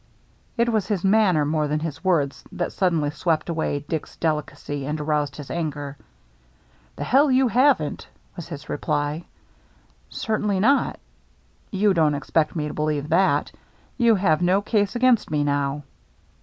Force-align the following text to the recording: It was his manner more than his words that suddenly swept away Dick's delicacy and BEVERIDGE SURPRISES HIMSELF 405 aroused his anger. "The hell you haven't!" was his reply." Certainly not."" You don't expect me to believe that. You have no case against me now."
It 0.57 0.67
was 0.69 0.87
his 0.87 1.03
manner 1.03 1.45
more 1.45 1.67
than 1.67 1.79
his 1.81 2.03
words 2.03 2.43
that 2.53 2.73
suddenly 2.73 3.11
swept 3.11 3.49
away 3.49 3.81
Dick's 3.87 4.15
delicacy 4.15 4.83
and 4.87 4.97
BEVERIDGE 4.97 5.27
SURPRISES 5.29 5.47
HIMSELF 5.49 5.73
405 5.75 6.01
aroused 6.01 6.01
his 6.01 6.01
anger. 6.01 6.05
"The 6.95 7.03
hell 7.03 7.29
you 7.31 7.47
haven't!" 7.47 8.07
was 8.35 8.47
his 8.47 8.67
reply." 8.67 9.25
Certainly 10.25 10.59
not."" 10.59 10.99
You 11.83 11.93
don't 11.93 12.15
expect 12.15 12.55
me 12.55 12.67
to 12.67 12.73
believe 12.73 13.09
that. 13.09 13.51
You 13.99 14.15
have 14.15 14.41
no 14.41 14.63
case 14.63 14.95
against 14.95 15.29
me 15.29 15.43
now." 15.43 15.83